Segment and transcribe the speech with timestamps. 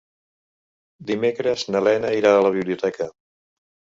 [1.09, 3.11] Dimecres na Lena irà a la biblioteca.